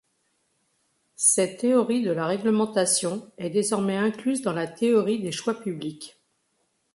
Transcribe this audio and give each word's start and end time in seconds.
Cette 1.15 1.59
théorie 1.59 2.01
de 2.01 2.09
la 2.09 2.25
réglementation 2.25 3.31
est 3.37 3.51
désormais 3.51 3.97
incluse 3.97 4.41
dans 4.41 4.51
la 4.51 4.65
Théorie 4.65 5.21
des 5.21 5.31
choix 5.31 5.61
publics. 5.61 6.19